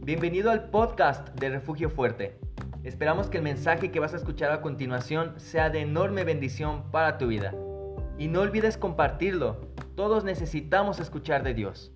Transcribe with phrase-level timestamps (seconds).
[0.00, 2.36] Bienvenido al podcast de Refugio Fuerte.
[2.82, 7.18] Esperamos que el mensaje que vas a escuchar a continuación sea de enorme bendición para
[7.18, 7.54] tu vida.
[8.18, 9.60] Y no olvides compartirlo,
[9.94, 11.92] todos necesitamos escuchar de Dios.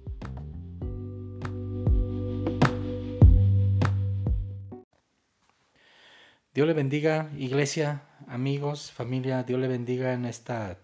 [6.55, 10.79] Dios le bendiga, iglesia, amigos, familia, Dios le bendiga en, esta,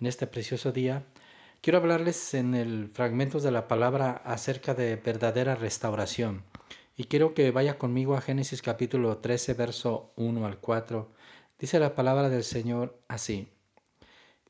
[0.00, 1.04] en este precioso día.
[1.62, 6.42] Quiero hablarles en el fragmento de la palabra acerca de verdadera restauración.
[6.96, 11.12] Y quiero que vaya conmigo a Génesis capítulo 13, verso 1 al 4.
[11.60, 13.46] Dice la palabra del Señor así.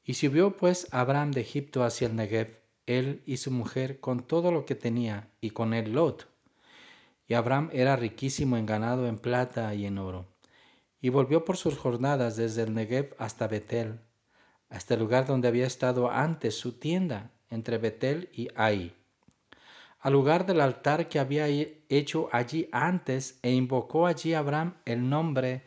[0.03, 4.51] Y subió pues Abraham de Egipto hacia el Negev, él y su mujer, con todo
[4.51, 6.29] lo que tenía, y con él Lot.
[7.29, 10.25] Y Abraham era riquísimo en ganado, en plata y en oro.
[11.03, 14.01] Y volvió por sus jornadas desde el Negev hasta Betel
[14.73, 18.95] hasta el lugar donde había estado antes su tienda, entre Betel y Ai,
[20.01, 21.47] al lugar del altar que había
[21.89, 25.63] hecho allí antes, e invocó allí Abraham el nombre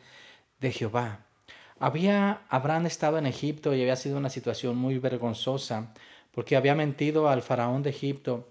[0.60, 1.24] de Jehová.
[1.78, 5.94] Había Abraham estado en Egipto y había sido una situación muy vergonzosa,
[6.32, 8.46] porque había mentido al faraón de Egipto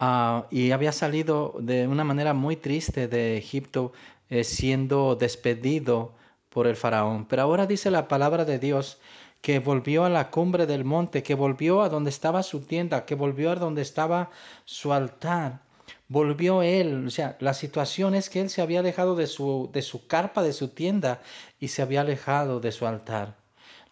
[0.00, 3.92] ah, y había salido de una manera muy triste de Egipto,
[4.30, 6.14] eh, siendo despedido
[6.50, 7.26] por el faraón.
[7.26, 8.98] Pero ahora dice la palabra de Dios
[9.40, 13.14] que volvió a la cumbre del monte, que volvió a donde estaba su tienda, que
[13.14, 14.30] volvió a donde estaba
[14.64, 15.60] su altar.
[16.08, 19.82] Volvió él, o sea, la situación es que él se había alejado de su, de
[19.82, 21.20] su carpa, de su tienda,
[21.60, 23.36] y se había alejado de su altar.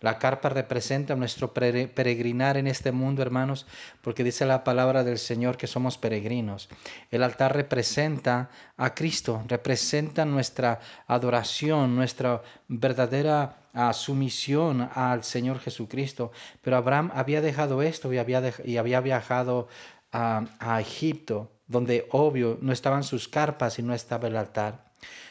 [0.00, 3.66] La carpa representa nuestro peregrinar en este mundo, hermanos,
[4.02, 6.68] porque dice la palabra del Señor que somos peregrinos.
[7.10, 16.30] El altar representa a Cristo, representa nuestra adoración, nuestra verdadera ah, sumisión al Señor Jesucristo.
[16.60, 19.68] Pero Abraham había dejado esto y había, y había viajado
[20.12, 24.85] a Egipto, donde obvio no estaban sus carpas y no estaba el altar.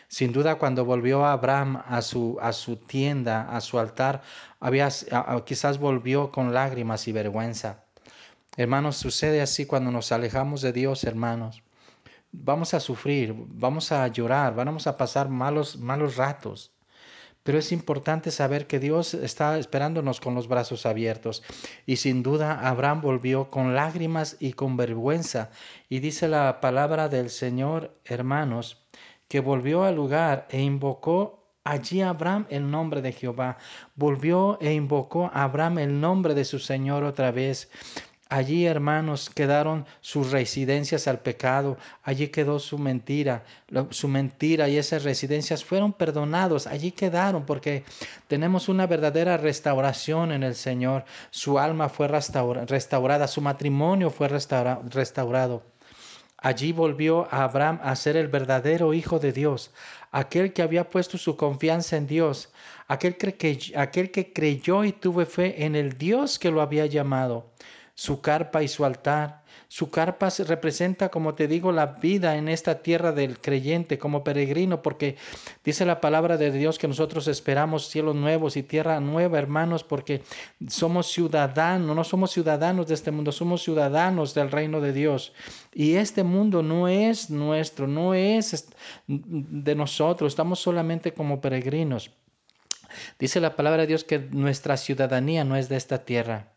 [0.07, 4.21] Sin duda, cuando volvió Abraham a su, a su tienda, a su altar,
[4.59, 4.89] había,
[5.45, 7.83] quizás volvió con lágrimas y vergüenza.
[8.57, 11.63] Hermanos, sucede así cuando nos alejamos de Dios, hermanos.
[12.31, 16.71] Vamos a sufrir, vamos a llorar, vamos a pasar malos, malos ratos.
[17.43, 21.43] Pero es importante saber que Dios está esperándonos con los brazos abiertos.
[21.85, 25.51] Y sin duda Abraham volvió con lágrimas y con vergüenza.
[25.87, 28.85] Y dice la palabra del Señor, hermanos,
[29.27, 33.57] que volvió al lugar e invocó allí Abraham el nombre de Jehová.
[33.95, 37.69] Volvió e invocó a Abraham el nombre de su Señor otra vez.
[38.27, 43.43] Allí, hermanos, quedaron sus residencias al pecado, allí quedó su mentira,
[43.91, 47.83] su mentira y esas residencias fueron perdonados, allí quedaron porque
[48.27, 51.05] tenemos una verdadera restauración en el Señor.
[51.29, 55.74] Su alma fue restaurada, su matrimonio fue restaurado.
[56.45, 59.71] Allí volvió a Abraham a ser el verdadero Hijo de Dios,
[60.11, 62.53] aquel que había puesto su confianza en Dios,
[62.87, 67.49] aquel que, aquel que creyó y tuvo fe en el Dios que lo había llamado
[67.95, 69.43] su carpa y su altar.
[69.69, 74.81] Su carpa representa, como te digo, la vida en esta tierra del creyente como peregrino,
[74.81, 75.15] porque
[75.63, 80.23] dice la palabra de Dios que nosotros esperamos cielos nuevos y tierra nueva, hermanos, porque
[80.67, 85.33] somos ciudadanos, no somos ciudadanos de este mundo, somos ciudadanos del reino de Dios.
[85.73, 88.73] Y este mundo no es nuestro, no es
[89.07, 92.11] de nosotros, estamos solamente como peregrinos.
[93.19, 96.54] Dice la palabra de Dios que nuestra ciudadanía no es de esta tierra.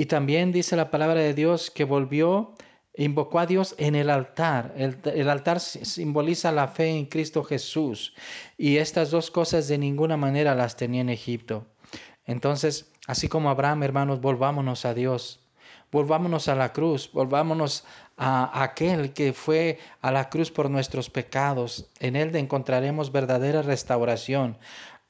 [0.00, 2.54] Y también dice la palabra de Dios que volvió,
[2.96, 4.72] invocó a Dios en el altar.
[4.74, 8.14] El, altar simboliza la fe en Cristo Jesús.
[8.56, 11.66] Y estas dos cosas de ninguna manera las tenía en Egipto.
[12.24, 15.46] Entonces, así como Abraham, hermanos, volvámonos a Dios.
[15.92, 17.84] Volvámonos a la cruz, volvámonos
[18.16, 21.90] a aquel que fue a la cruz por nuestros pecados.
[21.98, 24.56] En él encontraremos verdadera restauración.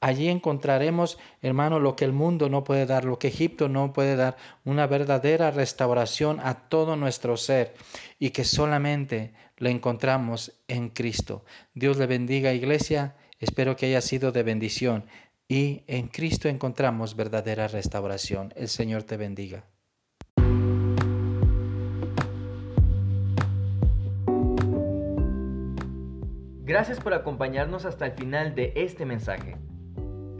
[0.03, 4.15] Allí encontraremos, hermano, lo que el mundo no puede dar, lo que Egipto no puede
[4.15, 4.35] dar,
[4.65, 7.75] una verdadera restauración a todo nuestro ser
[8.17, 11.45] y que solamente lo encontramos en Cristo.
[11.75, 13.15] Dios le bendiga, iglesia.
[13.39, 15.05] Espero que haya sido de bendición
[15.47, 18.51] y en Cristo encontramos verdadera restauración.
[18.55, 19.65] El Señor te bendiga.
[26.63, 29.57] Gracias por acompañarnos hasta el final de este mensaje.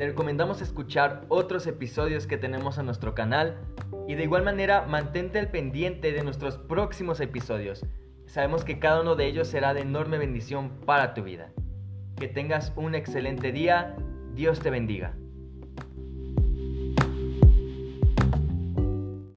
[0.02, 3.60] Te recomendamos escuchar otros episodios que tenemos en nuestro canal
[4.08, 7.86] y de igual manera mantente al pendiente de nuestros próximos episodios.
[8.26, 11.52] Sabemos que cada uno de ellos será de enorme bendición para tu vida.
[12.18, 13.96] Que tengas un excelente día.
[14.34, 15.14] Dios te bendiga.